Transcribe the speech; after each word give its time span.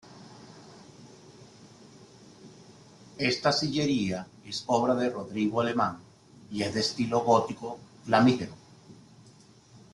Esta 3.19 3.51
sillería 3.51 4.25
es 4.43 4.63
obra 4.65 4.95
de 4.95 5.11
Rodrigo 5.11 5.61
Alemán 5.61 5.99
y 6.49 6.63
es 6.63 6.73
de 6.73 6.79
estilo 6.79 7.19
gótico 7.21 7.77
flamígero. 8.03 8.53